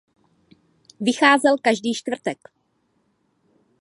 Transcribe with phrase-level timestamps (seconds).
[0.99, 2.37] Vycházel každý čtvrtek.